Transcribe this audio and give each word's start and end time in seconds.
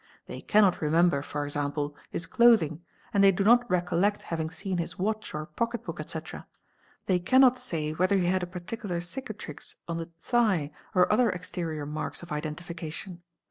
They 0.25 0.41
cannot 0.41 0.81
remember, 0.81 1.19
e.g., 1.19 1.91
his 2.09 2.25
clothing, 2.25 2.81
and 3.13 3.23
they 3.23 3.31
do 3.31 3.43
not 3.43 3.69
recollect 3.69 4.23
having 4.23 4.49
seen 4.49 4.79
his 4.79 4.97
watch 4.97 5.35
or 5.35 5.45
pocket 5.45 5.83
book, 5.83 5.99
etc., 5.99 6.47
they 7.05 7.19
cannot— 7.19 7.59
say 7.59 7.91
whether 7.91 8.17
he 8.17 8.25
had 8.25 8.41
a 8.41 8.47
particular 8.47 8.99
cicatrix 8.99 9.75
on 9.87 9.97
the 9.97 10.09
thigh, 10.19 10.71
or 10.95 11.13
other 11.13 11.29
exterior 11.29 11.85
marks 11.85 12.23
of 12.23 12.31
identification. 12.31 13.21